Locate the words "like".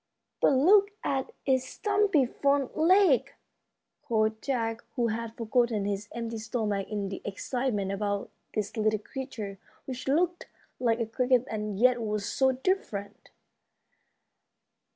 10.79-10.99